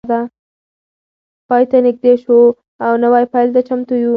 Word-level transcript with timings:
پای 1.47 1.63
ته 1.69 1.77
نږدې 1.85 2.13
شو 2.23 2.37
او 2.85 2.91
نوی 3.03 3.23
پیل 3.33 3.47
ته 3.55 3.61
چمتو 3.67 3.93
یو. 4.03 4.09